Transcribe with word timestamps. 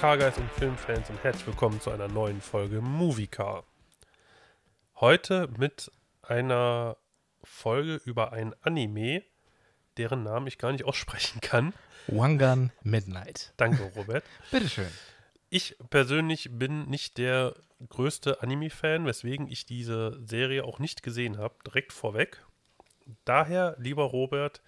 Carguys 0.00 0.38
und 0.38 0.48
Filmfans 0.52 1.10
und 1.10 1.24
herzlich 1.24 1.48
willkommen 1.48 1.80
zu 1.80 1.90
einer 1.90 2.06
neuen 2.06 2.40
Folge 2.40 2.80
Movie 2.80 3.26
Car. 3.26 3.64
Heute 5.00 5.48
mit 5.58 5.90
einer 6.22 6.96
Folge 7.42 8.00
über 8.04 8.32
ein 8.32 8.54
Anime, 8.62 9.24
deren 9.96 10.22
Namen 10.22 10.46
ich 10.46 10.56
gar 10.56 10.70
nicht 10.70 10.84
aussprechen 10.84 11.40
kann. 11.40 11.74
Wangan 12.06 12.70
Midnight. 12.84 13.52
Danke, 13.56 13.90
Robert. 13.96 14.22
Bitteschön. 14.52 14.86
Ich 15.50 15.74
persönlich 15.90 16.48
bin 16.52 16.88
nicht 16.88 17.18
der 17.18 17.56
größte 17.88 18.40
Anime-Fan, 18.40 19.04
weswegen 19.04 19.50
ich 19.50 19.66
diese 19.66 20.24
Serie 20.24 20.62
auch 20.62 20.78
nicht 20.78 21.02
gesehen 21.02 21.38
habe, 21.38 21.56
direkt 21.66 21.92
vorweg. 21.92 22.46
Daher, 23.24 23.74
lieber 23.80 24.04
Robert, 24.04 24.62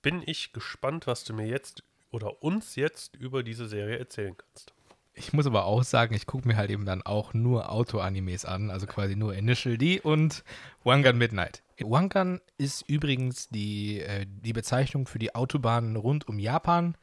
bin 0.00 0.22
ich 0.24 0.54
gespannt, 0.54 1.06
was 1.06 1.24
du 1.24 1.34
mir 1.34 1.48
jetzt 1.48 1.82
oder 2.14 2.44
uns 2.44 2.76
jetzt 2.76 3.16
über 3.16 3.42
diese 3.42 3.66
Serie 3.66 3.98
erzählen 3.98 4.36
kannst. 4.36 4.72
Ich 5.14 5.32
muss 5.32 5.46
aber 5.46 5.64
auch 5.64 5.82
sagen, 5.82 6.14
ich 6.14 6.26
gucke 6.26 6.46
mir 6.46 6.56
halt 6.56 6.70
eben 6.70 6.86
dann 6.86 7.02
auch 7.02 7.34
nur 7.34 7.70
Auto-Animes 7.70 8.44
an, 8.44 8.70
also 8.70 8.86
quasi 8.86 9.16
nur 9.16 9.34
Initial 9.34 9.76
D 9.76 10.00
und 10.00 10.44
Wangan 10.84 11.18
Midnight. 11.18 11.62
Wangan 11.80 12.40
ist 12.56 12.88
übrigens 12.88 13.48
die, 13.48 14.00
äh, 14.00 14.26
die 14.28 14.52
Bezeichnung 14.52 15.06
für 15.06 15.18
die 15.18 15.34
Autobahnen 15.34 15.96
rund 15.96 16.28
um 16.28 16.38
Japan, 16.38 16.96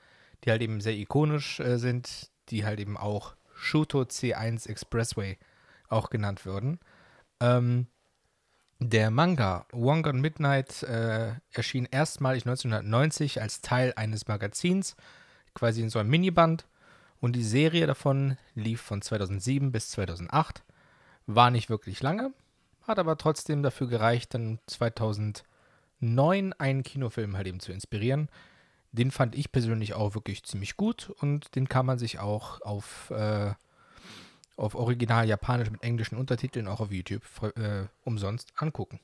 die 0.44 0.52
halt 0.52 0.62
eben 0.62 0.80
sehr 0.80 0.96
ikonisch 0.96 1.60
äh, 1.60 1.78
sind, 1.78 2.32
die 2.50 2.66
halt 2.66 2.80
eben 2.80 2.98
auch 2.98 3.36
Shuto 3.54 4.02
C1 4.02 4.68
Expressway 4.68 5.38
auch 5.90 6.10
genannt 6.10 6.46
würden. 6.46 6.80
Ähm, 7.42 7.88
der 8.82 9.12
Manga 9.12 9.68
Wangan 9.72 10.20
Midnight 10.20 10.82
äh, 10.84 11.34
erschien 11.54 11.88
erstmalig 11.92 12.48
1990 12.48 13.40
als 13.40 13.62
Teil 13.62 13.94
eines 13.96 14.28
Magazins, 14.28 14.96
quasi 15.54 15.82
in 15.82 15.92
so 15.92 16.00
einem 16.00 16.10
Miniband. 16.10 16.66
Und 17.20 17.36
die 17.36 17.44
Serie 17.44 17.86
davon 17.86 18.38
lief 18.56 18.82
von 18.82 19.04
2007 19.04 19.72
bis 19.72 19.92
2008. 19.92 20.64
War 21.28 21.52
nicht 21.52 21.70
wirklich 21.70 22.02
lange, 22.02 22.34
hat 22.82 22.98
aber 22.98 23.18
trotzdem 23.18 23.62
dafür 23.62 23.88
gereicht, 23.88 24.34
dann 24.34 24.58
2009 24.66 26.54
einen 26.54 26.82
Kinofilm 26.82 27.38
halt 27.38 27.46
eben 27.46 27.60
zu 27.60 27.72
inspirieren. 27.72 28.30
Den 28.92 29.12
fand 29.12 29.36
ich 29.36 29.52
persönlich 29.52 29.94
auch 29.94 30.16
wirklich 30.16 30.44
ziemlich 30.44 30.76
gut 30.76 31.12
und 31.22 31.56
den 31.56 31.70
kann 31.70 31.86
man 31.86 32.00
sich 32.00 32.18
auch 32.18 32.62
auf, 32.62 33.12
äh, 33.12 33.54
auf 34.56 34.76
Original 34.76 35.28
Japanisch 35.28 35.72
mit 35.72 35.84
englischen 35.84 36.18
Untertiteln 36.18 36.68
auch 36.68 36.80
auf 36.80 36.92
YouTube 36.92 37.24
äh, 37.56 37.86
umsonst 38.04 38.52
angucken. 38.56 39.00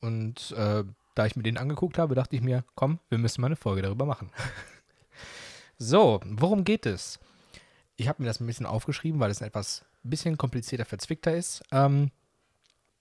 Und 0.00 0.52
äh, 0.52 0.84
da 1.14 1.26
ich 1.26 1.36
mir 1.36 1.42
den 1.42 1.58
angeguckt 1.58 1.98
habe, 1.98 2.14
dachte 2.14 2.36
ich 2.36 2.42
mir, 2.42 2.64
komm, 2.74 2.98
wir 3.08 3.18
müssen 3.18 3.40
mal 3.40 3.46
eine 3.46 3.56
Folge 3.56 3.82
darüber 3.82 4.04
machen. 4.04 4.30
so, 5.78 6.20
worum 6.24 6.64
geht 6.64 6.86
es? 6.86 7.20
Ich 7.96 8.08
habe 8.08 8.22
mir 8.22 8.26
das 8.26 8.40
ein 8.40 8.46
bisschen 8.46 8.66
aufgeschrieben, 8.66 9.20
weil 9.20 9.30
es 9.30 9.40
etwas 9.40 9.84
bisschen 10.04 10.36
komplizierter, 10.36 10.84
verzwickter 10.84 11.34
ist. 11.34 11.62
Ähm, 11.72 12.10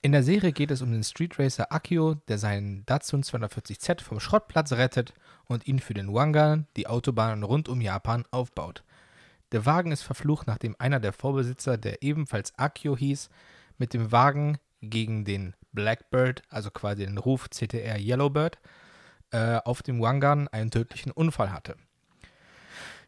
in 0.02 0.12
der 0.12 0.24
Serie 0.24 0.52
geht 0.52 0.72
es 0.72 0.82
um 0.82 0.92
den 0.92 1.04
Street 1.04 1.40
Racer 1.40 1.72
Akio, 1.72 2.16
der 2.28 2.38
seinen 2.38 2.86
Datsun 2.86 3.24
240Z 3.24 4.02
vom 4.02 4.20
Schrottplatz 4.20 4.74
rettet 4.74 5.14
und 5.46 5.68
ihn 5.68 5.80
für 5.80 5.94
den 5.94 6.14
Wangan, 6.14 6.68
die 6.76 6.88
Autobahn 6.88 7.44
rund 7.44 7.70
um 7.70 7.80
Japan, 7.80 8.26
aufbaut. 8.32 8.84
Der 9.54 9.68
Wagen 9.68 9.92
ist 9.92 10.02
verflucht, 10.02 10.48
nachdem 10.48 10.76
einer 10.80 11.00
der 11.00 11.14
Vorbesitzer, 11.14 11.78
der 11.78 12.02
ebenfalls 12.02 12.58
Akio 12.58 12.98
hieß, 12.98 13.30
mit 13.78 13.94
dem 13.94 14.12
Wagen 14.12 14.58
gegen 14.82 15.26
den 15.26 15.56
Blackbird, 15.72 16.42
also 16.50 16.72
quasi 16.72 17.06
den 17.06 17.20
Ruf 17.20 17.50
CTR 17.52 18.00
Yellowbird, 18.00 18.58
äh, 19.30 19.58
auf 19.64 19.84
dem 19.84 20.02
Wangan 20.02 20.48
einen 20.48 20.72
tödlichen 20.72 21.12
Unfall 21.12 21.52
hatte. 21.52 21.76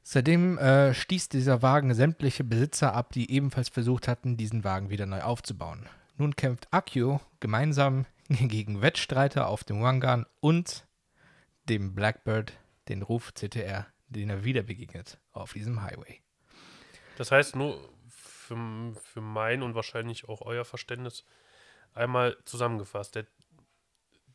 Seitdem 0.03 0.59
äh, 0.59 0.93
stieß 0.93 1.29
dieser 1.29 1.63
Wagen 1.63 1.95
sämtliche 1.95 2.43
Besitzer 2.43 2.93
ab, 2.93 3.11
die 3.11 3.31
ebenfalls 3.31 3.69
versucht 3.69 4.07
hatten, 4.07 4.37
diesen 4.37 4.63
Wagen 4.63 4.91
wieder 4.91 5.07
neu 5.07 5.21
aufzubauen. 5.21 5.89
Nun 6.15 6.35
kämpft 6.35 6.67
Akio 6.71 7.21
gemeinsam 7.39 8.05
gegen 8.29 8.83
Wettstreiter 8.83 9.47
auf 9.47 9.63
dem 9.63 9.81
Wangan 9.81 10.27
und 10.41 10.85
dem 11.67 11.95
Blackbird, 11.95 12.53
den 12.87 13.01
Ruf 13.01 13.33
CTR, 13.33 13.87
den 14.09 14.29
er 14.29 14.43
wieder 14.43 14.61
begegnet 14.61 15.17
auf 15.31 15.53
diesem 15.53 15.81
Highway. 15.81 16.24
Das 17.17 17.31
heißt, 17.31 17.55
nur 17.55 17.77
für, 18.09 18.93
für 19.01 19.21
mein 19.21 19.63
und 19.63 19.75
wahrscheinlich 19.75 20.27
auch 20.29 20.41
euer 20.41 20.65
Verständnis 20.65 21.25
einmal 21.93 22.37
zusammengefasst. 22.45 23.15
Der, 23.15 23.25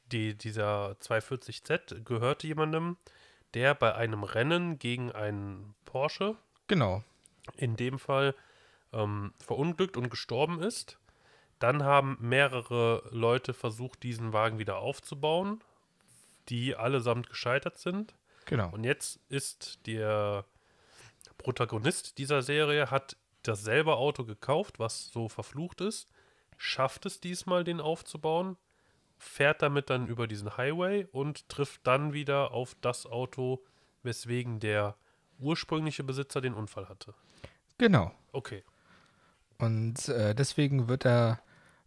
die, 0.07 0.37
dieser 0.37 0.93
240Z 1.01 2.03
gehörte 2.05 2.47
jemandem, 2.47 2.97
der 3.55 3.75
bei 3.75 3.95
einem 3.95 4.25
Rennen 4.25 4.79
gegen 4.79 5.13
einen 5.13 5.75
Porsche, 5.85 6.37
Genau. 6.67 7.03
in 7.57 7.77
dem 7.77 7.99
Fall 7.99 8.35
ähm, 8.93 9.33
verunglückt 9.39 9.97
und 9.97 10.11
gestorben 10.11 10.63
ist. 10.63 10.99
Dann 11.59 11.83
haben 11.85 12.17
mehrere 12.21 13.03
Leute 13.11 13.53
versucht, 13.53 14.03
diesen 14.03 14.33
Wagen 14.33 14.59
wieder 14.59 14.79
aufzubauen, 14.79 15.63
die 16.49 16.75
allesamt 16.75 17.29
gescheitert 17.29 17.79
sind. 17.79 18.15
Genau. 18.47 18.71
Und 18.71 18.85
jetzt 18.85 19.21
ist 19.29 19.87
der 19.87 20.45
Protagonist 21.43 22.19
dieser 22.19 22.43
Serie, 22.43 22.91
hat 22.91 23.17
dasselbe 23.43 23.97
Auto 23.97 24.25
gekauft, 24.25 24.79
was 24.79 25.07
so 25.07 25.29
verflucht 25.29 25.81
ist, 25.81 26.09
schafft 26.57 27.07
es 27.07 27.21
diesmal, 27.21 27.65
den 27.65 27.81
aufzubauen, 27.81 28.57
fährt 29.19 29.63
damit 29.63 29.91
dann 29.91 30.07
über 30.07 30.27
diesen 30.27 30.57
Highway 30.57 31.07
und 31.13 31.49
trifft 31.49 31.87
dann 31.87 32.13
wieder 32.13 32.53
auf 32.53 32.77
das 32.81 33.07
Auto, 33.07 33.65
weswegen 34.03 34.61
der 34.61 34.97
ursprüngliche 35.39 36.05
Besitzer 36.05 36.41
den 36.41 36.55
Unfall 36.55 36.89
hatte. 36.89 37.15
Genau. 37.79 38.13
Okay. 38.33 38.63
Und 39.59 40.09
äh, 40.09 40.35
deswegen 40.35 40.89
wird 40.89 41.05
er 41.07 41.41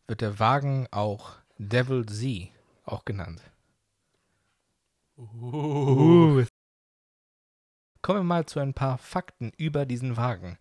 wird 0.08 0.22
der 0.22 0.40
Wagen 0.40 0.88
auch 0.92 1.32
Devil 1.58 2.06
Z 2.06 2.50
auch 2.86 3.06
genannt. 3.06 3.42
Uh. 5.18 6.44
Kommen 8.04 8.20
wir 8.20 8.24
mal 8.24 8.46
zu 8.46 8.60
ein 8.60 8.74
paar 8.76 9.00
Fakten 9.00 9.52
über 9.58 9.88
diesen 9.88 10.18
Wagen. 10.18 10.60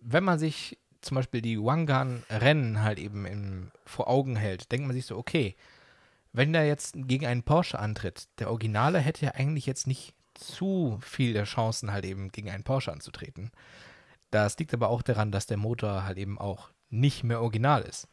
Wenn 0.00 0.24
man 0.24 0.40
sich 0.40 0.78
zum 1.02 1.16
Beispiel 1.16 1.42
die 1.42 1.62
Wangan-Rennen 1.62 2.82
halt 2.82 2.98
eben 2.98 3.26
im, 3.26 3.70
vor 3.84 4.08
Augen 4.08 4.36
hält, 4.36 4.72
denkt 4.72 4.86
man 4.86 4.96
sich 4.96 5.04
so, 5.06 5.16
okay, 5.18 5.54
wenn 6.32 6.52
der 6.52 6.66
jetzt 6.66 6.94
gegen 6.96 7.26
einen 7.26 7.42
Porsche 7.42 7.78
antritt, 7.78 8.26
der 8.38 8.48
Originale 8.48 9.00
hätte 9.00 9.26
ja 9.26 9.32
eigentlich 9.32 9.66
jetzt 9.66 9.86
nicht 9.86 10.14
zu 10.34 10.98
viele 11.02 11.44
Chancen 11.44 11.92
halt 11.92 12.06
eben 12.06 12.32
gegen 12.32 12.48
einen 12.48 12.64
Porsche 12.64 12.90
anzutreten. 12.90 13.50
Das 14.30 14.58
liegt 14.58 14.72
aber 14.72 14.88
auch 14.88 15.02
daran, 15.02 15.30
dass 15.30 15.46
der 15.46 15.58
Motor 15.58 16.04
halt 16.04 16.16
eben 16.16 16.38
auch 16.38 16.70
nicht 16.88 17.22
mehr 17.22 17.42
original 17.42 17.82
ist. 17.82 18.08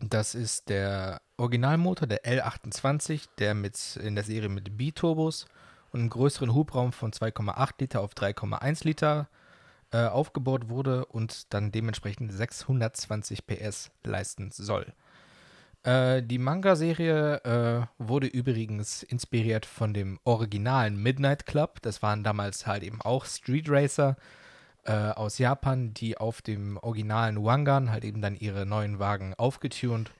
Das 0.00 0.34
ist 0.34 0.68
der 0.68 1.22
Originalmotor, 1.36 2.08
der 2.08 2.24
L28, 2.24 3.28
der 3.38 3.54
mit 3.54 3.96
in 4.02 4.16
der 4.16 4.24
Serie 4.24 4.48
mit 4.48 4.76
B-Turbos 4.76 5.46
und 5.94 6.00
einem 6.00 6.10
größeren 6.10 6.52
Hubraum 6.52 6.92
von 6.92 7.12
2,8 7.12 7.74
Liter 7.78 8.00
auf 8.00 8.14
3,1 8.14 8.84
Liter 8.84 9.28
äh, 9.92 10.06
aufgebaut 10.06 10.68
wurde 10.68 11.06
und 11.06 11.54
dann 11.54 11.70
dementsprechend 11.70 12.32
620 12.32 13.46
PS 13.46 13.92
leisten 14.02 14.50
soll. 14.50 14.92
Äh, 15.84 16.24
die 16.24 16.38
Manga-Serie 16.38 17.44
äh, 17.44 17.86
wurde 17.98 18.26
übrigens 18.26 19.04
inspiriert 19.04 19.66
von 19.66 19.94
dem 19.94 20.18
originalen 20.24 21.00
Midnight 21.00 21.46
Club. 21.46 21.80
Das 21.82 22.02
waren 22.02 22.24
damals 22.24 22.66
halt 22.66 22.82
eben 22.82 23.00
auch 23.00 23.24
Street 23.24 23.70
Racer 23.70 24.16
äh, 24.82 24.92
aus 24.92 25.38
Japan, 25.38 25.94
die 25.94 26.18
auf 26.18 26.42
dem 26.42 26.76
originalen 26.78 27.44
Wangan 27.44 27.92
halt 27.92 28.04
eben 28.04 28.20
dann 28.20 28.34
ihre 28.34 28.66
neuen 28.66 28.98
Wagen 28.98 29.34
aufgetunt 29.34 30.10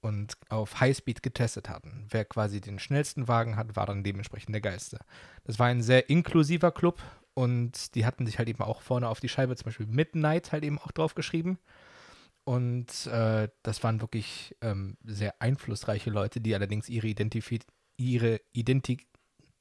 und 0.00 0.34
auf 0.48 0.80
Highspeed 0.80 1.22
getestet 1.22 1.68
hatten. 1.68 2.06
Wer 2.10 2.24
quasi 2.24 2.60
den 2.60 2.78
schnellsten 2.78 3.28
Wagen 3.28 3.56
hat, 3.56 3.76
war 3.76 3.86
dann 3.86 4.04
dementsprechend 4.04 4.54
der 4.54 4.60
Geiste. 4.60 4.98
Das 5.44 5.58
war 5.58 5.66
ein 5.66 5.82
sehr 5.82 6.08
inklusiver 6.08 6.70
Club 6.70 7.02
und 7.34 7.94
die 7.94 8.06
hatten 8.06 8.26
sich 8.26 8.38
halt 8.38 8.48
eben 8.48 8.62
auch 8.62 8.82
vorne 8.82 9.08
auf 9.08 9.20
die 9.20 9.28
Scheibe 9.28 9.56
zum 9.56 9.66
Beispiel 9.66 9.86
Midnight 9.86 10.52
halt 10.52 10.64
eben 10.64 10.78
auch 10.78 10.92
drauf 10.92 11.14
geschrieben. 11.14 11.58
Und 12.44 13.06
äh, 13.08 13.48
das 13.62 13.84
waren 13.84 14.00
wirklich 14.00 14.56
ähm, 14.62 14.96
sehr 15.04 15.40
einflussreiche 15.42 16.10
Leute, 16.10 16.40
die 16.40 16.54
allerdings 16.54 16.88
ihre, 16.88 17.08
Identifi 17.08 17.60
ihre, 17.98 18.40
Identi 18.52 19.06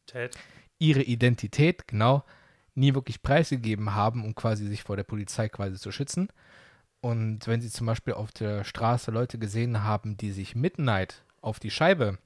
Ted. 0.05 0.37
ihre 0.79 1.01
Identität, 1.01 1.87
genau, 1.87 2.23
nie 2.75 2.93
wirklich 2.93 3.21
preisgegeben 3.21 3.93
haben, 3.93 4.23
um 4.23 4.35
quasi 4.35 4.67
sich 4.67 4.83
vor 4.83 4.95
der 4.95 5.03
Polizei 5.03 5.49
quasi 5.49 5.77
zu 5.77 5.91
schützen. 5.91 6.29
Und 7.07 7.47
wenn 7.47 7.61
sie 7.61 7.69
zum 7.69 7.87
Beispiel 7.87 8.15
auf 8.15 8.33
der 8.33 8.65
Straße 8.65 9.11
Leute 9.11 9.37
gesehen 9.37 9.81
haben, 9.81 10.17
die 10.17 10.33
sich 10.33 10.57
Midnight 10.57 11.23
auf 11.39 11.57
die 11.57 11.71
Scheibe 11.71 12.17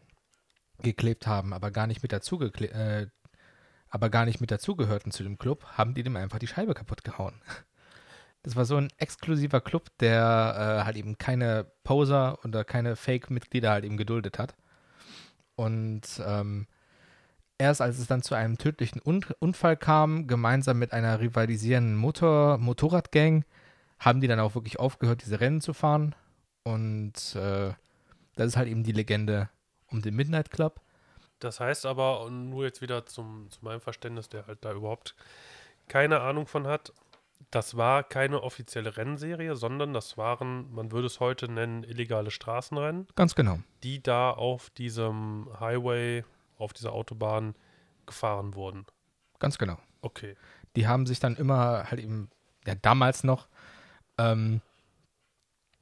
geklebt 0.81 1.27
haben, 1.27 1.53
aber 1.53 1.69
gar 1.69 1.85
nicht 1.85 2.01
mit 2.01 2.11
dazu 2.11 2.41
äh, 2.41 3.05
aber 3.91 4.09
gar 4.09 4.25
nicht 4.25 4.41
mit 4.41 4.49
dazugehörten 4.49 5.11
zu 5.11 5.21
dem 5.21 5.37
Club, 5.37 5.67
haben 5.77 5.93
die 5.93 6.01
dem 6.01 6.15
einfach 6.15 6.39
die 6.39 6.47
Scheibe 6.47 6.73
kaputt 6.73 7.03
gehauen. 7.03 7.35
Das 8.43 8.55
war 8.55 8.65
so 8.65 8.75
ein 8.75 8.87
exklusiver 8.97 9.61
Club, 9.61 9.89
der 9.99 10.79
äh, 10.81 10.83
halt 10.83 10.97
eben 10.97 11.19
keine 11.19 11.67
Poser 11.83 12.43
oder 12.43 12.63
keine 12.63 12.95
Fake-Mitglieder 12.95 13.69
halt 13.69 13.85
eben 13.85 13.97
geduldet 13.97 14.39
hat. 14.39 14.55
Und 15.55 16.01
ähm, 16.25 16.65
erst 17.59 17.81
als 17.81 17.99
es 17.99 18.07
dann 18.07 18.23
zu 18.23 18.33
einem 18.33 18.57
tödlichen 18.57 18.99
Un 19.05 19.23
Unfall 19.37 19.77
kam, 19.77 20.25
gemeinsam 20.25 20.79
mit 20.79 20.91
einer 20.91 21.19
rivalisierenden 21.19 21.95
Motor 21.95 22.57
Motorradgang, 22.57 23.45
haben 24.01 24.19
die 24.19 24.27
dann 24.27 24.39
auch 24.39 24.55
wirklich 24.55 24.79
aufgehört, 24.79 25.21
diese 25.23 25.39
Rennen 25.39 25.61
zu 25.61 25.73
fahren. 25.73 26.15
Und 26.63 27.35
äh, 27.35 27.73
das 28.35 28.47
ist 28.47 28.57
halt 28.57 28.67
eben 28.67 28.83
die 28.83 28.91
Legende 28.91 29.49
um 29.87 30.01
den 30.01 30.15
Midnight 30.15 30.49
Club. 30.51 30.81
Das 31.39 31.59
heißt 31.59 31.85
aber, 31.85 32.21
und 32.21 32.49
nur 32.49 32.65
jetzt 32.65 32.81
wieder 32.81 33.05
zum, 33.05 33.49
zu 33.51 33.63
meinem 33.63 33.79
Verständnis, 33.79 34.27
der 34.27 34.47
halt 34.47 34.65
da 34.65 34.73
überhaupt 34.73 35.15
keine 35.87 36.21
Ahnung 36.21 36.47
von 36.47 36.67
hat, 36.67 36.93
das 37.51 37.77
war 37.77 38.03
keine 38.03 38.43
offizielle 38.43 38.97
Rennserie, 38.97 39.55
sondern 39.55 39.93
das 39.93 40.17
waren, 40.17 40.71
man 40.73 40.91
würde 40.91 41.07
es 41.07 41.19
heute 41.19 41.51
nennen, 41.51 41.83
illegale 41.83 42.31
Straßenrennen, 42.31 43.07
Ganz 43.15 43.35
genau. 43.35 43.59
die 43.83 44.01
da 44.01 44.31
auf 44.31 44.69
diesem 44.71 45.49
Highway, 45.59 46.23
auf 46.57 46.73
dieser 46.73 46.93
Autobahn 46.93 47.55
gefahren 48.05 48.55
wurden. 48.55 48.85
Ganz 49.39 49.57
genau. 49.57 49.77
Okay. 50.01 50.35
Die 50.75 50.87
haben 50.87 51.05
sich 51.05 51.19
dann 51.19 51.35
immer 51.35 51.89
halt 51.89 51.99
eben, 52.01 52.29
ja, 52.65 52.75
damals 52.75 53.23
noch, 53.23 53.47
ähm, 54.17 54.61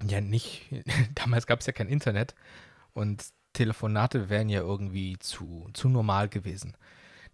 ja, 0.07 0.21
nicht, 0.21 0.69
damals 1.15 1.47
gab 1.47 1.59
es 1.59 1.65
ja 1.65 1.73
kein 1.73 1.89
Internet 1.89 2.35
und 2.93 3.25
Telefonate 3.53 4.29
wären 4.29 4.49
ja 4.49 4.61
irgendwie 4.61 5.17
zu, 5.19 5.69
zu 5.73 5.89
normal 5.89 6.29
gewesen. 6.29 6.75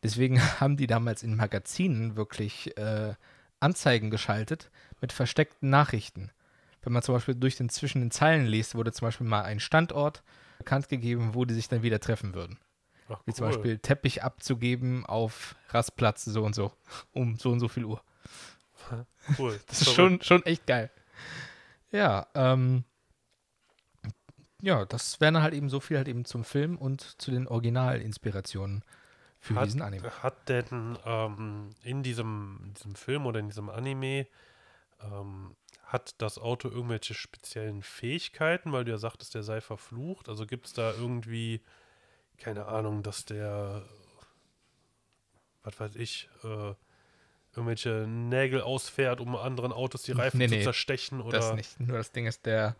Deswegen 0.03 0.41
haben 0.59 0.77
die 0.77 0.87
damals 0.87 1.23
in 1.23 1.35
Magazinen 1.35 2.15
wirklich 2.15 2.77
äh, 2.77 3.13
Anzeigen 3.59 4.09
geschaltet 4.09 4.71
mit 5.01 5.11
versteckten 5.11 5.69
Nachrichten. 5.69 6.31
Wenn 6.81 6.93
man 6.93 7.01
zum 7.01 7.15
Beispiel 7.15 7.35
durch 7.35 7.55
den 7.55 7.69
zwischen 7.69 8.01
den 8.01 8.11
Zeilen 8.11 8.45
liest, 8.45 8.75
wurde 8.75 8.91
zum 8.91 9.07
Beispiel 9.07 9.25
mal 9.25 9.43
ein 9.43 9.59
Standort 9.59 10.23
bekannt 10.59 10.87
gegeben, 10.87 11.31
wo 11.33 11.45
die 11.45 11.53
sich 11.53 11.67
dann 11.67 11.81
wieder 11.81 11.99
treffen 11.99 12.33
würden. 12.35 12.59
Ach, 13.09 13.19
Wie 13.25 13.33
zum 13.33 13.45
cool. 13.45 13.53
Beispiel 13.53 13.77
Teppich 13.79 14.23
abzugeben 14.23 15.05
auf 15.05 15.55
Rastplatz 15.69 16.25
so 16.25 16.43
und 16.43 16.55
so, 16.55 16.71
um 17.11 17.37
so 17.37 17.51
und 17.51 17.59
so 17.59 17.67
viel 17.67 17.85
Uhr. 17.85 18.01
Cool. 19.37 19.59
Das 19.67 19.81
ist 19.81 19.93
schon, 19.93 20.21
schon 20.21 20.45
echt 20.45 20.67
geil. 20.67 20.91
Ja, 21.91 22.27
ähm, 22.35 22.83
ja, 24.61 24.85
das 24.85 25.21
wäre 25.21 25.33
dann 25.33 25.43
halt 25.43 25.53
eben 25.53 25.69
so 25.69 25.79
viel 25.79 25.97
halt 25.97 26.07
eben 26.07 26.25
zum 26.25 26.43
Film 26.43 26.77
und 26.77 27.21
zu 27.21 27.31
den 27.31 27.47
Originalinspirationen 27.47 28.83
für 29.39 29.55
hat, 29.55 29.67
diesen 29.67 29.81
Anime. 29.81 30.09
Hat 30.23 30.49
denn 30.49 30.97
ähm, 31.05 31.69
in 31.83 32.03
diesem, 32.03 32.59
in 32.63 32.73
diesem 32.73 32.95
Film 32.95 33.25
oder 33.25 33.39
in 33.39 33.47
diesem 33.47 33.69
Anime 33.69 34.27
ähm, 35.01 35.55
hat 35.83 36.15
das 36.17 36.39
Auto 36.39 36.67
irgendwelche 36.67 37.13
speziellen 37.13 37.83
Fähigkeiten, 37.83 38.71
weil 38.71 38.85
du 38.85 38.91
ja 38.91 38.97
sagtest, 38.97 39.35
der 39.35 39.43
sei 39.43 39.61
verflucht? 39.61 40.29
Also 40.29 40.45
gibt 40.45 40.65
es 40.65 40.73
da 40.73 40.91
irgendwie, 40.93 41.61
keine 42.37 42.65
Ahnung, 42.65 43.03
dass 43.03 43.25
der, 43.25 43.83
was 45.63 45.79
weiß 45.79 45.95
ich, 45.95 46.27
äh, 46.43 46.73
irgendwelche 47.55 48.05
Nägel 48.07 48.61
ausfährt, 48.61 49.21
um 49.21 49.35
anderen 49.35 49.71
Autos 49.71 50.03
die 50.03 50.11
Reifen 50.11 50.37
Nee, 50.37 50.47
zu 50.47 50.55
nee, 50.55 50.63
zerstechen? 50.63 51.21
Oder? 51.21 51.39
Das 51.39 51.53
nicht. 51.53 51.79
Nur 51.79 51.97
das 51.97 52.11
Ding 52.11 52.25
ist, 52.27 52.45
der 52.45 52.75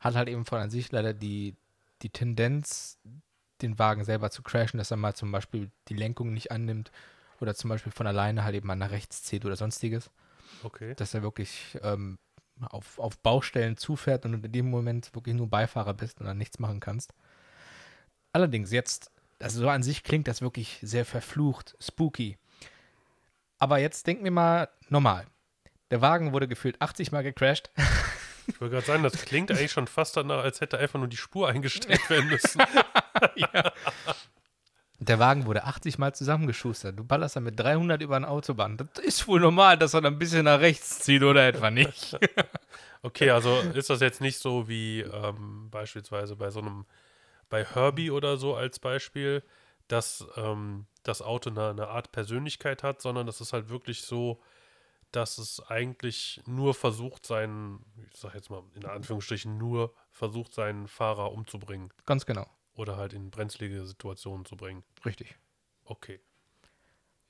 hat 0.00 0.14
halt 0.14 0.28
eben 0.28 0.44
von 0.44 0.60
an 0.60 0.70
sich 0.70 0.92
leider 0.92 1.14
die, 1.14 1.54
die 2.02 2.10
Tendenz, 2.10 2.98
den 3.62 3.78
Wagen 3.78 4.04
selber 4.04 4.30
zu 4.30 4.42
crashen, 4.42 4.78
dass 4.78 4.90
er 4.90 4.96
mal 4.96 5.14
zum 5.14 5.32
Beispiel 5.32 5.70
die 5.88 5.94
Lenkung 5.94 6.32
nicht 6.32 6.50
annimmt 6.50 6.90
oder 7.40 7.54
zum 7.54 7.70
Beispiel 7.70 7.92
von 7.92 8.06
alleine 8.06 8.44
halt 8.44 8.54
eben 8.54 8.66
mal 8.66 8.76
nach 8.76 8.90
rechts 8.90 9.22
zieht 9.22 9.44
oder 9.44 9.56
sonstiges. 9.56 10.10
Okay. 10.62 10.94
Dass 10.94 11.14
er 11.14 11.22
wirklich 11.22 11.78
ähm, 11.82 12.18
auf, 12.60 12.98
auf 12.98 13.18
Baustellen 13.18 13.76
zufährt 13.76 14.24
und 14.24 14.44
in 14.44 14.52
dem 14.52 14.70
Moment 14.70 15.14
wirklich 15.14 15.34
nur 15.34 15.48
Beifahrer 15.48 15.94
bist 15.94 16.20
und 16.20 16.26
dann 16.26 16.38
nichts 16.38 16.58
machen 16.58 16.80
kannst. 16.80 17.14
Allerdings 18.32 18.70
jetzt, 18.72 19.10
also 19.38 19.60
so 19.60 19.68
an 19.68 19.82
sich 19.82 20.02
klingt 20.02 20.28
das 20.28 20.42
wirklich 20.42 20.78
sehr 20.82 21.04
verflucht, 21.04 21.76
spooky. 21.80 22.36
Aber 23.58 23.78
jetzt 23.78 24.06
denken 24.06 24.24
wir 24.24 24.30
mal 24.30 24.68
normal. 24.88 25.26
Der 25.90 26.00
Wagen 26.00 26.32
wurde 26.32 26.48
gefühlt 26.48 26.80
80 26.80 27.12
Mal 27.12 27.22
gecrashed. 27.22 27.70
Ich 28.48 28.60
wollte 28.60 28.74
gerade 28.74 28.86
sagen, 28.86 29.02
das 29.02 29.24
klingt 29.24 29.50
eigentlich 29.50 29.72
schon 29.72 29.88
fast 29.88 30.16
danach, 30.16 30.44
als 30.44 30.60
hätte 30.60 30.78
einfach 30.78 31.00
nur 31.00 31.08
die 31.08 31.16
Spur 31.16 31.48
eingestellt 31.48 31.98
werden 32.10 32.28
müssen. 32.28 32.62
Der 35.00 35.18
Wagen 35.18 35.46
wurde 35.46 35.64
80 35.64 35.98
Mal 35.98 36.14
zusammengeschustert. 36.14 36.96
Du 36.96 37.02
ballerst 37.02 37.34
dann 37.34 37.42
mit 37.42 37.58
300 37.58 38.00
über 38.02 38.14
eine 38.14 38.28
Autobahn. 38.28 38.76
Das 38.76 39.04
ist 39.04 39.26
wohl 39.26 39.40
normal, 39.40 39.76
dass 39.76 39.94
er 39.94 40.00
dann 40.00 40.14
ein 40.14 40.18
bisschen 40.20 40.44
nach 40.44 40.60
rechts 40.60 41.00
zieht 41.00 41.24
oder 41.24 41.46
etwa 41.46 41.72
nicht. 41.72 42.16
Okay, 43.02 43.30
also 43.30 43.58
ist 43.74 43.90
das 43.90 44.00
jetzt 44.00 44.20
nicht 44.20 44.38
so 44.38 44.68
wie 44.68 45.00
ähm, 45.00 45.68
beispielsweise 45.70 46.36
bei 46.36 46.50
so 46.50 46.60
einem, 46.60 46.86
bei 47.50 47.64
Herbie 47.64 48.10
oder 48.10 48.36
so 48.36 48.54
als 48.54 48.78
Beispiel, 48.78 49.42
dass 49.88 50.26
ähm, 50.36 50.86
das 51.02 51.22
Auto 51.22 51.50
eine, 51.50 51.70
eine 51.70 51.88
Art 51.88 52.12
Persönlichkeit 52.12 52.82
hat, 52.82 53.00
sondern 53.00 53.26
das 53.26 53.40
ist 53.40 53.52
halt 53.52 53.68
wirklich 53.68 54.02
so, 54.02 54.42
dass 55.12 55.38
es 55.38 55.60
eigentlich 55.60 56.42
nur 56.46 56.74
versucht, 56.74 57.26
seinen, 57.26 57.84
ich 58.12 58.18
sag 58.18 58.34
jetzt 58.34 58.50
mal 58.50 58.62
in 58.74 58.84
Anführungsstrichen, 58.84 59.56
nur 59.56 59.94
versucht, 60.10 60.52
seinen 60.52 60.88
Fahrer 60.88 61.32
umzubringen 61.32 61.90
Ganz 62.04 62.26
genau. 62.26 62.46
oder 62.74 62.96
halt 62.96 63.12
in 63.12 63.30
brenzlige 63.30 63.86
Situationen 63.86 64.44
zu 64.44 64.56
bringen. 64.56 64.82
Richtig. 65.04 65.36
Okay. 65.84 66.20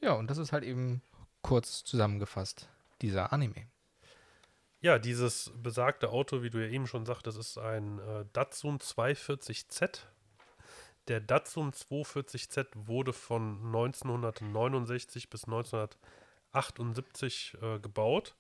Ja, 0.01 0.15
und 0.15 0.31
das 0.31 0.39
ist 0.39 0.53
halt 0.53 0.65
eben 0.65 1.03
kurz 1.43 1.85
zusammengefasst 1.85 2.69
dieser 3.03 3.33
Anime. 3.33 3.69
Ja, 4.81 4.99
dieses 4.99 5.53
besagte 5.57 6.11
Auto, 6.11 6.43
wie 6.43 6.51
du 6.51 6.59
ja 6.59 6.71
eben 6.71 6.87
schon 6.87 7.07
sagtest, 7.07 7.39
ist 7.39 7.59
ein 7.59 7.99
äh, 7.99 8.25
Datsun 8.33 8.79
240Z. 8.79 10.01
Der 11.09 11.21
Datsun 11.21 11.73
240Z 11.73 12.69
wurde 12.75 13.13
von 13.13 13.67
1969 13.67 15.31
bis 15.31 15.45
1978 15.45 17.57
äh, 17.61 17.79
gebaut 17.79 18.35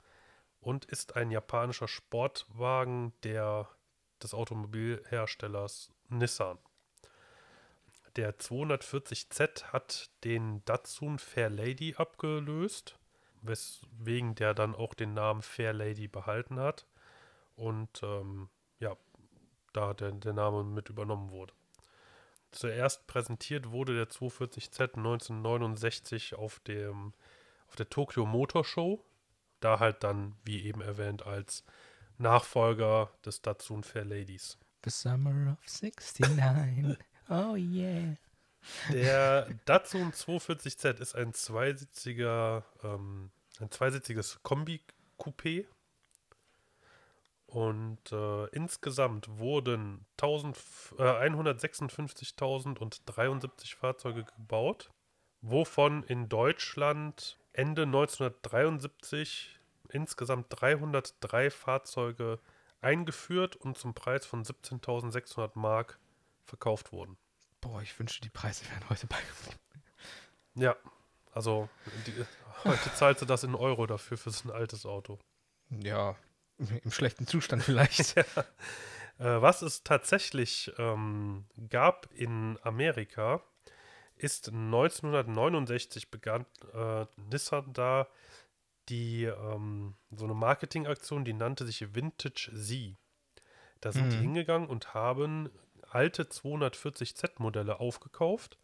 und 0.60 0.86
ist 0.86 1.14
ein 1.16 1.30
japanischer 1.30 1.88
Sportwagen 1.88 3.12
der, 3.22 3.68
des 4.22 4.34
Automobilherstellers 4.34 5.92
Nissan. 6.08 6.58
Der 8.16 8.38
240Z 8.38 9.72
hat 9.72 10.10
den 10.24 10.64
Datsun 10.64 11.18
Fair 11.18 11.50
Lady 11.50 11.94
abgelöst 11.96 12.98
weswegen 13.46 14.34
der 14.34 14.54
dann 14.54 14.74
auch 14.74 14.94
den 14.94 15.14
Namen 15.14 15.42
Fair 15.42 15.72
Lady 15.72 16.08
behalten 16.08 16.58
hat 16.58 16.86
und 17.54 18.02
ähm, 18.02 18.48
ja, 18.80 18.96
da 19.72 19.94
der, 19.94 20.12
der 20.12 20.32
Name 20.32 20.64
mit 20.64 20.88
übernommen 20.88 21.30
wurde. 21.30 21.54
Zuerst 22.52 23.06
präsentiert 23.06 23.70
wurde 23.70 23.94
der 23.94 24.08
240Z 24.08 24.96
1969 24.96 26.34
auf, 26.34 26.58
dem, 26.60 27.12
auf 27.68 27.76
der 27.76 27.88
Tokyo 27.88 28.24
Motor 28.24 28.64
Show, 28.64 29.04
da 29.60 29.78
halt 29.78 30.02
dann, 30.04 30.36
wie 30.44 30.64
eben 30.64 30.80
erwähnt, 30.80 31.26
als 31.26 31.64
Nachfolger 32.18 33.10
des 33.24 33.42
Datsun 33.42 33.82
Fair 33.82 34.04
Ladies. 34.04 34.58
The 34.84 34.90
Summer 34.90 35.52
of 35.52 35.82
69. 35.82 36.96
Oh 37.28 37.56
yeah. 37.56 38.16
Der 38.92 39.48
Datsun 39.64 40.12
240Z 40.12 41.00
ist 41.00 41.16
ein 41.16 41.32
zweisitziger, 41.34 42.64
ähm, 42.84 43.30
ein 43.60 43.70
zweisitziges 43.70 44.38
Kombi-Coupé. 44.44 45.64
Und 47.46 48.12
äh, 48.12 48.46
insgesamt 48.46 49.38
wurden 49.38 50.04
1000, 50.18 50.56
äh, 50.98 51.02
156.073 51.02 53.76
Fahrzeuge 53.76 54.24
gebaut, 54.24 54.90
wovon 55.40 56.02
in 56.02 56.28
Deutschland 56.28 57.38
Ende 57.52 57.82
1973 57.82 59.60
insgesamt 59.90 60.46
303 60.50 61.50
Fahrzeuge 61.50 62.40
eingeführt 62.80 63.56
und 63.56 63.78
zum 63.78 63.94
Preis 63.94 64.26
von 64.26 64.44
17.600 64.44 65.52
Mark 65.54 65.98
verkauft 66.44 66.92
wurden. 66.92 67.16
Boah, 67.60 67.80
ich 67.80 67.98
wünschte, 67.98 68.20
die 68.20 68.28
Preise 68.28 68.68
wären 68.70 68.86
heute 68.90 69.06
bei. 69.06 69.16
Ja, 70.54 70.76
also 71.32 71.68
die, 72.06 72.12
heute 72.64 72.94
zahlst 72.94 73.22
du 73.22 73.26
das 73.26 73.44
in 73.44 73.54
Euro 73.54 73.86
dafür 73.86 74.16
für 74.16 74.30
so 74.30 74.48
ein 74.48 74.54
altes 74.54 74.86
Auto. 74.86 75.18
Ja, 75.68 76.16
im 76.58 76.90
schlechten 76.90 77.26
Zustand 77.26 77.62
vielleicht. 77.62 78.16
Äh, 79.18 79.40
was 79.40 79.62
es 79.62 79.82
tatsächlich 79.82 80.70
ähm, 80.76 81.46
gab 81.70 82.06
in 82.12 82.58
Amerika, 82.62 83.40
ist 84.16 84.48
1969 84.50 86.10
begann 86.10 86.44
äh, 86.74 87.06
Nissan 87.16 87.72
da 87.72 88.08
die 88.88 89.24
ähm, 89.24 89.94
so 90.10 90.24
eine 90.24 90.34
Marketingaktion, 90.34 91.24
die 91.24 91.32
nannte 91.32 91.66
sich 91.66 91.94
Vintage 91.94 92.50
Z. 92.54 92.94
Da 93.80 93.92
sind 93.92 94.12
die 94.12 94.18
Mhm. 94.18 94.22
hingegangen 94.22 94.68
und 94.68 94.94
haben 94.94 95.50
alte 95.90 96.24
240Z-Modelle 96.24 97.80
aufgekauft, 97.80 98.58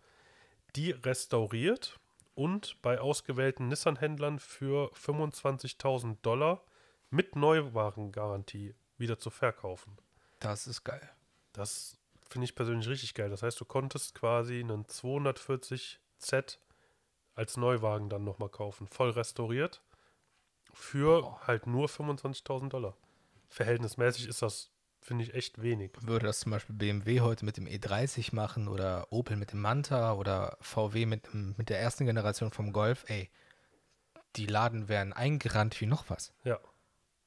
die 0.77 0.91
restauriert 0.93 1.99
und 2.35 2.77
bei 2.83 3.01
ausgewählten 3.01 3.69
Nissan-Händlern 3.69 4.39
für 4.39 4.91
25.000 4.95 6.19
Dollar 6.23 6.63
mit 7.13 7.37
Neuwarengarantie 7.37 8.75
wieder 8.97 9.19
zu 9.19 9.31
verkaufen. 9.31 9.99
Das 10.41 10.67
ist 10.67 10.83
geil. 10.83 11.09
Das 11.53 11.99
finde 12.29 12.47
ich 12.47 12.55
persönlich 12.55 12.89
richtig 12.89 13.15
geil. 13.15 13.29
Das 13.29 13.43
heißt, 13.43 13.61
du 13.61 13.65
konntest 13.65 14.15
quasi 14.15 14.61
einen 14.61 14.87
240Z 14.87 16.57
als 17.35 17.57
Neuwagen 17.57 18.09
dann 18.09 18.25
nochmal 18.25 18.49
kaufen. 18.49 18.87
Voll 18.87 19.11
restauriert. 19.11 19.83
Für 20.73 21.39
halt 21.47 21.67
nur 21.67 21.89
25.000 21.89 22.71
Dollar. 22.71 22.97
Verhältnismäßig 23.51 24.27
ist 24.27 24.41
das, 24.41 24.71
finde 25.03 25.25
ich, 25.25 25.35
echt 25.35 25.61
wenig. 25.61 25.91
Würde 26.01 26.27
das 26.27 26.41
zum 26.41 26.53
Beispiel 26.53 26.75
BMW 26.75 27.21
heute 27.21 27.45
mit 27.45 27.59
dem 27.59 27.67
E30 27.67 28.35
machen 28.35 28.69
oder 28.69 29.13
Opel 29.13 29.37
mit 29.37 29.53
dem 29.53 29.61
Manta 29.61 30.15
oder 30.15 30.57
VW 30.63 31.05
mit, 31.05 31.35
mit 31.35 31.69
der 31.69 31.79
ersten 31.79 32.07
Generation 32.07 32.51
vom 32.53 32.73
Golf, 32.73 33.05
ey, 33.09 33.31
die 34.37 34.47
Laden 34.47 34.89
wären 34.89 35.13
eingerannt 35.13 35.79
wie 35.83 35.87
noch 35.87 36.09
was. 36.09 36.33
Ja. 36.45 36.59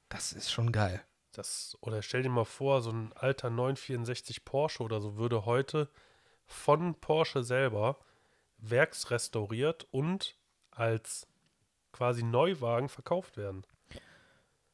Das 0.09 0.33
ist 0.33 0.51
schon 0.51 0.71
geil. 0.71 1.01
Das, 1.31 1.77
oder 1.81 2.01
stell 2.01 2.23
dir 2.23 2.29
mal 2.29 2.45
vor, 2.45 2.81
so 2.81 2.91
ein 2.91 3.11
alter 3.13 3.49
964 3.49 4.45
Porsche 4.45 4.83
oder 4.83 5.01
so 5.01 5.17
würde 5.17 5.45
heute 5.45 5.89
von 6.45 6.95
Porsche 6.95 7.43
selber 7.43 7.97
werksrestauriert 8.57 9.87
und 9.91 10.35
als 10.71 11.27
quasi 11.91 12.23
Neuwagen 12.23 12.89
verkauft 12.89 13.37
werden. 13.37 13.65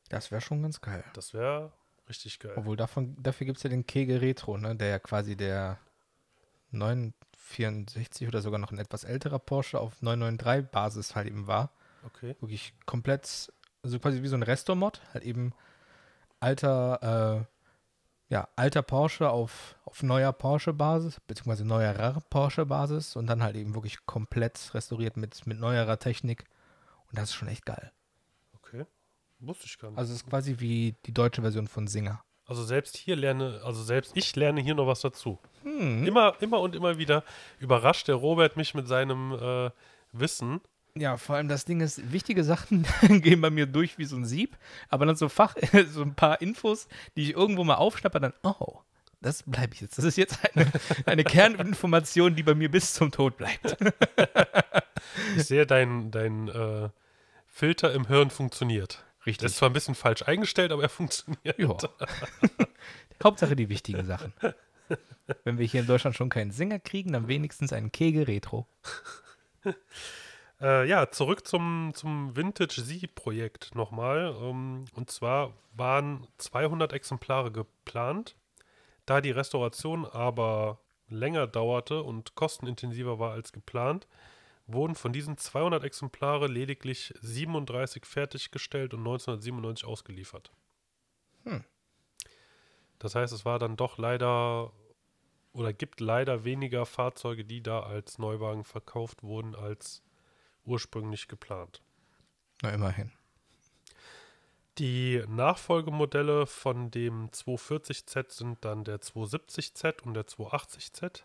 Das 0.10 0.32
wäre 0.32 0.42
schon 0.42 0.62
ganz 0.62 0.82
geil. 0.82 1.04
Das 1.14 1.34
wäre 1.34 1.72
richtig 2.10 2.40
geil. 2.40 2.54
Obwohl 2.56 2.76
davon, 2.76 3.16
dafür 3.22 3.46
gibt 3.46 3.58
es 3.58 3.64
ja 3.64 3.70
den 3.70 3.86
Kegel 3.86 4.18
Retro, 4.18 4.58
ne, 4.58 4.76
der 4.76 4.90
ja 4.90 5.00
quasi 5.00 5.36
der 5.36 5.80
964 6.72 8.28
oder 8.28 8.42
sogar 8.42 8.60
noch 8.60 8.72
ein 8.72 8.80
etwas 8.80 9.04
älterer 9.04 9.40
Porsche 9.40 9.80
auf 9.80 10.02
993 10.02 10.72
Basis 10.72 11.16
halt 11.16 11.28
eben 11.28 11.48
war. 11.48 11.72
Okay. 12.04 12.36
Wirklich 12.42 12.74
komplett, 12.86 13.54
also 13.84 14.00
quasi 14.00 14.22
wie 14.24 14.28
so 14.28 14.36
ein 14.36 14.44
Restomod, 14.44 15.02
halt 15.14 15.24
eben 15.24 15.54
alter, 16.40 17.48
äh, 18.30 18.34
ja, 18.34 18.48
alter 18.56 18.82
Porsche 18.82 19.30
auf, 19.30 19.76
auf 19.86 20.04
neuer 20.04 20.32
Porsche-Basis, 20.34 21.20
beziehungsweise 21.28 21.66
neuerer 21.66 22.22
Porsche-Basis 22.30 23.16
und 23.16 23.28
dann 23.28 23.44
halt 23.44 23.56
eben 23.56 23.76
wirklich 23.76 24.06
komplett 24.06 24.74
restauriert 24.74 25.18
mit, 25.18 25.46
mit 25.48 25.60
neuerer 25.60 26.00
Technik. 26.00 26.46
Und 27.10 27.18
das 27.18 27.30
ist 27.30 27.36
schon 27.36 27.50
echt 27.50 27.66
geil. 27.66 27.92
Okay. 28.54 28.86
Wusste 29.40 29.66
ich 29.66 29.78
gar 29.78 29.90
nicht. 29.90 30.00
Also 30.00 30.14
es 30.14 30.22
ist 30.22 30.30
quasi 30.30 30.60
wie 30.60 30.96
die 31.06 31.14
deutsche 31.14 31.42
Version 31.42 31.68
von 31.68 31.88
Singer. 31.88 32.24
Also 32.46 32.64
selbst 32.64 32.98
hier 32.98 33.16
lerne, 33.16 33.62
also 33.64 33.82
selbst 33.84 34.12
ich 34.16 34.36
lerne 34.36 34.62
hier 34.62 34.76
noch 34.76 34.88
was 34.88 35.02
dazu. 35.02 35.40
Hm. 35.64 36.06
Immer, 36.06 36.36
immer 36.42 36.60
und 36.60 36.76
immer 36.76 36.98
wieder 36.98 37.24
überrascht 37.60 38.08
der 38.08 38.16
Robert 38.16 38.58
mich 38.58 38.74
mit 38.74 38.88
seinem 38.88 39.32
äh, 39.34 39.72
Wissen. 40.12 40.62
Ja, 40.96 41.18
vor 41.18 41.38
allem 41.38 41.48
das 41.48 41.66
Ding 41.66 41.80
ist, 41.80 42.12
wichtige 42.12 42.44
Sachen 42.44 42.86
gehen 43.22 43.42
bei 43.42 43.50
mir 43.50 43.66
durch 43.66 43.98
wie 43.98 44.06
so 44.06 44.16
ein 44.18 44.26
Sieb, 44.26 44.58
aber 44.90 45.06
dann 45.06 45.16
so 45.16 45.30
Fach, 45.30 45.56
so 45.90 46.02
ein 46.02 46.16
paar 46.16 46.42
Infos, 46.42 46.88
die 47.16 47.24
ich 47.24 47.34
irgendwo 47.34 47.64
mal 47.64 47.76
aufschnappe, 47.76 48.20
dann, 48.20 48.34
oh, 48.44 48.80
das 49.22 49.44
bleibe 49.44 49.74
ich 49.74 49.82
jetzt. 49.82 49.98
Das 49.98 50.06
ist 50.06 50.18
jetzt 50.18 50.40
eine, 50.44 50.72
eine 51.06 51.24
Kerninformation, 51.24 52.36
die 52.36 52.44
bei 52.44 52.56
mir 52.56 52.70
bis 52.70 52.94
zum 52.94 53.12
Tod 53.12 53.38
bleibt. 53.38 53.78
Ich 55.36 55.44
sehe, 55.44 55.66
dein, 55.66 56.12
dein 56.12 56.48
äh, 56.50 56.90
Filter 57.48 57.94
im 57.94 58.08
Hirn 58.08 58.30
funktioniert. 58.30 59.04
Richtig. 59.26 59.46
ist 59.46 59.58
zwar 59.58 59.70
ein 59.70 59.74
bisschen 59.74 59.94
falsch 59.94 60.24
eingestellt, 60.24 60.72
aber 60.72 60.82
er 60.82 60.90
funktioniert. 60.90 61.60
Ja. 61.60 61.78
Hauptsache 63.24 63.56
die 63.56 63.70
wichtigen 63.70 64.06
Sachen. 64.06 64.34
Wenn 65.44 65.60
wir 65.60 65.66
hier 65.66 65.82
in 65.82 65.88
Deutschland 65.88 66.16
schon 66.16 66.30
keinen 66.30 66.52
Singer 66.52 66.80
kriegen, 66.80 67.14
dann 67.14 67.28
wenigstens 67.28 67.72
einen 67.72 67.92
Kegel 67.92 68.24
Retro. 68.24 68.68
Äh, 70.62 70.88
ja, 70.88 71.10
zurück 71.10 71.48
zum, 71.48 71.92
zum 71.96 72.36
Vintage 72.36 72.84
Z-Projekt 72.84 73.74
nochmal. 73.74 74.36
Ähm, 74.42 74.86
und 74.94 75.10
zwar 75.10 75.54
waren 75.74 76.28
200 76.38 76.94
Exemplare 76.94 77.52
geplant. 77.52 78.36
Da 79.08 79.22
die 79.22 79.32
Restauration 79.32 80.06
aber 80.06 80.80
länger 81.10 81.48
dauerte 81.48 82.04
und 82.04 82.36
kostenintensiver 82.36 83.20
war 83.20 83.34
als 83.34 83.52
geplant, 83.52 84.08
wurden 84.68 84.96
von 84.96 85.12
diesen 85.12 85.38
200 85.38 85.84
Exemplare 85.84 86.48
lediglich 86.48 87.14
37 87.22 88.06
fertiggestellt 88.06 88.94
und 88.94 89.00
1997 89.00 89.86
ausgeliefert. 89.86 90.52
Hm. 91.44 91.64
Das 93.00 93.16
heißt, 93.16 93.34
es 93.34 93.46
war 93.46 93.58
dann 93.58 93.76
doch 93.76 93.98
leider 93.98 94.72
oder 95.54 95.74
gibt 95.74 96.00
leider 96.00 96.46
weniger 96.46 96.86
Fahrzeuge, 96.86 97.44
die 97.44 97.62
da 97.62 97.82
als 97.82 98.20
Neuwagen 98.20 98.64
verkauft 98.64 99.24
wurden, 99.24 99.56
als 99.56 100.02
ursprünglich 100.66 101.28
geplant. 101.28 101.82
Na, 102.62 102.72
immerhin. 102.72 103.12
Die 104.78 105.24
Nachfolgemodelle 105.28 106.48
von 106.48 106.92
dem 106.92 107.30
240Z 107.30 108.32
sind 108.32 108.64
dann 108.64 108.84
der 108.84 109.02
270Z 109.02 110.04
und 110.04 110.14
der 110.14 110.26
280Z, 110.26 111.24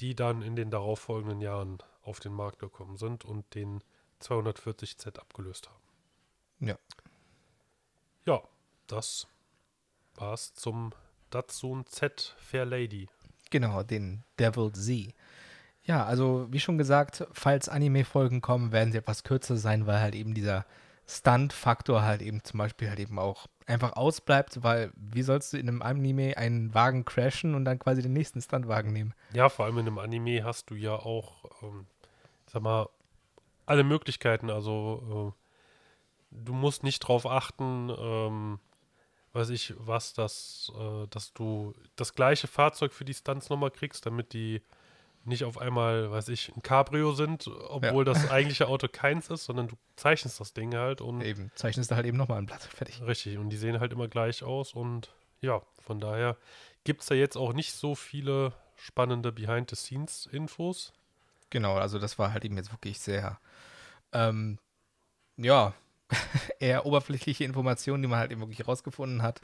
die 0.00 0.14
dann 0.14 0.42
in 0.42 0.54
den 0.54 0.70
darauffolgenden 0.70 1.40
Jahren 1.40 1.78
auf 2.02 2.20
den 2.20 2.32
Markt 2.32 2.58
gekommen 2.58 2.96
sind 2.96 3.24
und 3.24 3.54
den 3.54 3.82
240Z 4.20 5.18
abgelöst 5.18 5.68
haben. 5.68 6.68
Ja. 6.68 6.78
Ja, 8.26 8.42
das 8.86 9.26
war's 10.14 10.54
zum 10.54 10.92
Datsun 11.30 11.86
Z 11.86 12.36
Fair 12.38 12.64
Lady. 12.64 13.08
Genau, 13.50 13.82
den 13.82 14.22
Devil 14.38 14.72
Z. 14.72 15.14
Ja, 15.84 16.04
also 16.04 16.46
wie 16.50 16.60
schon 16.60 16.78
gesagt, 16.78 17.26
falls 17.32 17.68
Anime-Folgen 17.68 18.40
kommen, 18.40 18.72
werden 18.72 18.92
sie 18.92 18.98
etwas 18.98 19.22
kürzer 19.22 19.56
sein, 19.56 19.86
weil 19.86 20.00
halt 20.00 20.14
eben 20.14 20.34
dieser 20.34 20.64
Stunt-Faktor 21.06 22.02
halt 22.02 22.22
eben 22.22 22.42
zum 22.42 22.58
Beispiel 22.58 22.88
halt 22.88 22.98
eben 22.98 23.18
auch 23.18 23.46
einfach 23.66 23.92
ausbleibt, 23.92 24.62
weil 24.62 24.90
wie 24.96 25.22
sollst 25.22 25.52
du 25.52 25.58
in 25.58 25.68
einem 25.68 25.82
Anime 25.82 26.36
einen 26.36 26.72
Wagen 26.74 27.04
crashen 27.04 27.54
und 27.54 27.64
dann 27.66 27.78
quasi 27.78 28.00
den 28.00 28.14
nächsten 28.14 28.40
Stuntwagen 28.40 28.92
nehmen? 28.92 29.14
Ja, 29.34 29.48
vor 29.50 29.66
allem 29.66 29.78
in 29.78 29.86
einem 29.86 29.98
Anime 29.98 30.44
hast 30.44 30.70
du 30.70 30.74
ja 30.74 30.94
auch, 30.94 31.44
ähm, 31.62 31.86
sag 32.46 32.62
mal, 32.62 32.88
alle 33.66 33.84
Möglichkeiten. 33.84 34.48
Also 34.50 35.34
äh, 35.34 36.36
du 36.44 36.52
musst 36.54 36.82
nicht 36.82 37.00
drauf 37.00 37.26
achten, 37.26 37.90
ähm, 37.98 38.58
weiß 39.34 39.50
ich, 39.50 39.74
was 39.78 40.14
das, 40.14 40.72
äh, 40.78 41.06
dass 41.08 41.34
du 41.34 41.74
das 41.96 42.14
gleiche 42.14 42.46
Fahrzeug 42.46 42.92
für 42.92 43.04
die 43.04 43.14
Stunts 43.14 43.50
nochmal 43.50 43.70
kriegst, 43.70 44.06
damit 44.06 44.32
die 44.32 44.62
nicht 45.26 45.44
auf 45.44 45.58
einmal, 45.58 46.10
weiß 46.10 46.28
ich, 46.28 46.54
ein 46.54 46.62
Cabrio 46.62 47.12
sind, 47.12 47.46
obwohl 47.46 48.04
das 48.04 48.30
eigentliche 48.30 48.68
Auto 48.68 48.88
keins 48.88 49.30
ist, 49.30 49.44
sondern 49.44 49.68
du 49.68 49.76
zeichnest 49.96 50.40
das 50.40 50.52
Ding 50.52 50.74
halt 50.74 51.00
und 51.00 51.20
Eben, 51.22 51.50
zeichnest 51.54 51.90
du 51.90 51.96
halt 51.96 52.06
eben 52.06 52.16
nochmal 52.16 52.38
ein 52.38 52.46
Blatt. 52.46 52.62
Fertig. 52.62 53.02
Richtig, 53.02 53.38
und 53.38 53.50
die 53.50 53.56
sehen 53.56 53.80
halt 53.80 53.92
immer 53.92 54.08
gleich 54.08 54.42
aus 54.42 54.74
und 54.74 55.10
ja, 55.40 55.62
von 55.78 56.00
daher 56.00 56.36
gibt 56.84 57.02
es 57.02 57.08
da 57.08 57.14
jetzt 57.14 57.36
auch 57.36 57.52
nicht 57.52 57.72
so 57.72 57.94
viele 57.94 58.52
spannende 58.76 59.32
Behind-the-Scenes-Infos. 59.32 60.92
Genau, 61.50 61.74
also 61.76 61.98
das 61.98 62.18
war 62.18 62.32
halt 62.32 62.44
eben 62.44 62.56
jetzt 62.56 62.72
wirklich 62.72 62.98
sehr, 62.98 63.38
ähm, 64.12 64.58
ja, 65.36 65.74
eher 66.60 66.86
oberflächliche 66.86 67.44
Informationen, 67.44 68.02
die 68.02 68.08
man 68.08 68.18
halt 68.18 68.32
eben 68.32 68.40
wirklich 68.40 68.66
rausgefunden 68.66 69.22
hat. 69.22 69.40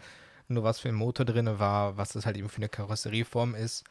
Nur 0.49 0.65
was 0.65 0.81
für 0.81 0.89
ein 0.89 0.95
Motor 0.95 1.25
drin 1.25 1.59
war, 1.59 1.97
was 1.97 2.13
das 2.13 2.27
halt 2.27 2.37
eben 2.37 2.49
für 2.49 2.57
eine 2.57 2.69
Karosserieform 2.69 3.55
ist. 3.55 3.85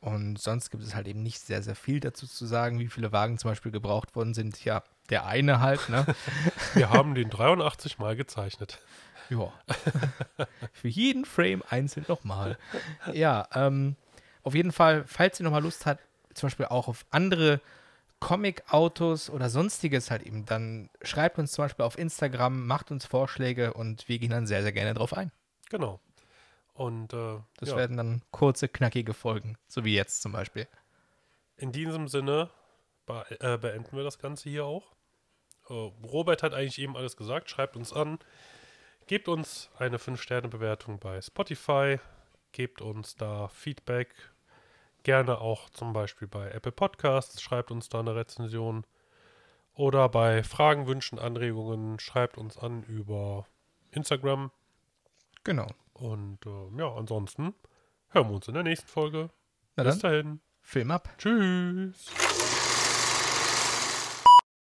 Und 0.00 0.38
sonst 0.38 0.70
gibt 0.70 0.82
es 0.82 0.94
halt 0.94 1.08
eben 1.08 1.22
nicht 1.22 1.40
sehr, 1.40 1.62
sehr 1.62 1.74
viel 1.74 2.00
dazu 2.00 2.26
zu 2.26 2.44
sagen, 2.44 2.78
wie 2.78 2.88
viele 2.88 3.12
Wagen 3.12 3.38
zum 3.38 3.50
Beispiel 3.50 3.72
gebraucht 3.72 4.14
worden 4.14 4.34
sind. 4.34 4.62
Ja, 4.64 4.82
der 5.08 5.26
eine 5.26 5.60
halt, 5.60 5.88
ne? 5.88 6.04
Wir 6.74 6.90
haben 6.90 7.14
den 7.14 7.30
83 7.30 7.98
Mal 7.98 8.14
gezeichnet. 8.16 8.80
Ja. 9.30 9.52
Für 10.72 10.88
jeden 10.88 11.24
Frame 11.24 11.62
einzeln 11.68 12.04
nochmal. 12.08 12.58
Ja, 13.12 13.48
ähm, 13.54 13.96
auf 14.42 14.54
jeden 14.54 14.72
Fall, 14.72 15.04
falls 15.06 15.40
ihr 15.40 15.44
nochmal 15.44 15.62
Lust 15.62 15.86
habt, 15.86 16.02
zum 16.34 16.48
Beispiel 16.48 16.66
auch 16.66 16.88
auf 16.88 17.06
andere 17.10 17.60
Comic-Autos 18.20 19.30
oder 19.30 19.50
sonstiges 19.50 20.10
halt 20.10 20.22
eben, 20.22 20.44
dann 20.46 20.88
schreibt 21.02 21.38
uns 21.38 21.52
zum 21.52 21.64
Beispiel 21.64 21.84
auf 21.84 21.98
Instagram, 21.98 22.66
macht 22.66 22.90
uns 22.90 23.06
Vorschläge 23.06 23.74
und 23.74 24.08
wir 24.08 24.18
gehen 24.18 24.30
dann 24.30 24.46
sehr, 24.46 24.62
sehr 24.62 24.72
gerne 24.72 24.94
drauf 24.94 25.14
ein. 25.16 25.30
Genau. 25.70 26.00
Und 26.74 27.12
äh, 27.12 27.38
Das 27.58 27.70
ja, 27.70 27.76
werden 27.76 27.96
dann 27.96 28.22
kurze, 28.30 28.68
knackige 28.68 29.14
Folgen, 29.14 29.56
so 29.68 29.84
wie 29.84 29.94
jetzt 29.94 30.22
zum 30.22 30.32
Beispiel. 30.32 30.66
in 31.56 31.70
diesem 31.72 32.08
Sinne 32.08 32.50
be 33.06 33.24
äh, 33.40 33.56
beenden 33.58 33.96
wir 33.96 34.02
das 34.04 34.18
Ganze 34.18 34.48
hier 34.50 34.64
auch. 34.66 34.92
Äh, 35.68 35.72
Robert 35.72 36.42
hat 36.42 36.52
eigentlich 36.52 36.78
eben 36.80 36.96
alles 36.96 37.16
gesagt. 37.16 37.48
Schreibt 37.50 37.76
uns 37.76 37.92
an. 37.92 38.18
Gebt 39.06 39.28
uns 39.28 39.70
eine 39.78 39.98
5-Sterne-Bewertung 39.98 40.98
bei 40.98 41.20
Spotify. 41.20 42.00
Gebt 42.52 42.80
uns 42.80 43.14
da 43.16 43.48
Feedback. 43.48 44.14
Gerne 45.02 45.38
auch 45.40 45.68
zum 45.70 45.92
Beispiel 45.92 46.26
bei 46.26 46.50
Apple 46.50 46.72
Podcasts. 46.72 47.40
Schreibt 47.42 47.70
uns 47.70 47.88
da 47.88 48.00
eine 48.00 48.16
Rezension. 48.16 48.86
Oder 49.74 50.08
bei 50.08 50.42
Fragen, 50.42 50.86
Wünschen, 50.86 51.18
Anregungen 51.18 51.98
schreibt 51.98 52.38
uns 52.38 52.56
an 52.56 52.82
über 52.84 53.46
Instagram. 53.90 54.50
Genau. 55.44 55.66
Und 55.94 56.44
äh, 56.46 56.78
ja, 56.78 56.92
ansonsten 56.94 57.54
hören 58.10 58.28
wir 58.28 58.34
uns 58.34 58.48
in 58.48 58.54
der 58.54 58.62
nächsten 58.62 58.88
Folge. 58.88 59.30
Na 59.76 59.84
Bis 59.84 59.98
dann, 59.98 60.10
dahin. 60.12 60.40
Film 60.60 60.90
ab. 60.90 61.08
Tschüss. 61.18 62.10